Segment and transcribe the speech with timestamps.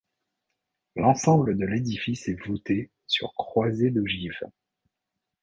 [0.95, 4.39] L'ensemble de l'édifice est voûté sur croisées d'ogives.